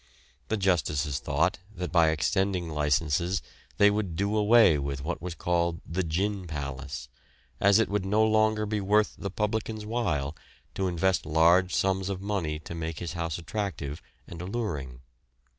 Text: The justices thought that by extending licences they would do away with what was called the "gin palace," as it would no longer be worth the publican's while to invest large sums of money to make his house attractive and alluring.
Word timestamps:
The 0.47 0.57
justices 0.57 1.19
thought 1.19 1.59
that 1.75 1.91
by 1.91 2.09
extending 2.09 2.67
licences 2.67 3.43
they 3.77 3.91
would 3.91 4.15
do 4.15 4.35
away 4.35 4.79
with 4.79 5.03
what 5.03 5.21
was 5.21 5.35
called 5.35 5.79
the 5.85 6.01
"gin 6.01 6.47
palace," 6.47 7.07
as 7.59 7.77
it 7.77 7.87
would 7.87 8.03
no 8.03 8.23
longer 8.23 8.65
be 8.65 8.81
worth 8.81 9.13
the 9.15 9.29
publican's 9.29 9.85
while 9.85 10.35
to 10.73 10.87
invest 10.87 11.23
large 11.23 11.75
sums 11.75 12.09
of 12.09 12.19
money 12.19 12.57
to 12.61 12.73
make 12.73 12.97
his 12.97 13.13
house 13.13 13.37
attractive 13.37 14.01
and 14.25 14.41
alluring. 14.41 15.01